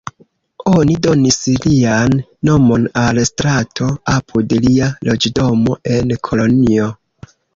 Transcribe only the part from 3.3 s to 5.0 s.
strato apud lia